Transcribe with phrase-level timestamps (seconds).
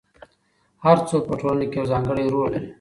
[0.85, 2.67] هر څوک په ټولنه کې یو ځانګړی رول لري.